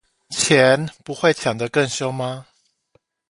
[0.31, 2.47] 錢不會搶得更兇嗎？